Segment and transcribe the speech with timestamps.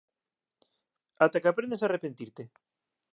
[1.25, 2.43] Ata que aprendas a arrepentirte.